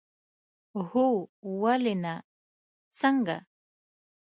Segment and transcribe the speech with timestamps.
[0.89, 1.07] هو،
[1.61, 2.13] ولې نه،
[2.99, 3.37] څنګه؟